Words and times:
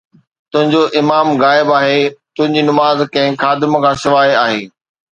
تنهنجو 0.51 0.83
امام 0.99 1.27
غائب 1.43 1.69
آهي، 1.79 2.01
تنهنجي 2.35 2.61
نماز 2.69 2.97
ڪنهن 3.13 3.35
خادم 3.45 3.73
کان 3.83 3.95
سواءِ 4.03 4.29
آهي 4.45 4.61